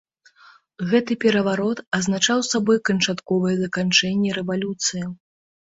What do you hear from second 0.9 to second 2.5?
Гэты пераварот азначаў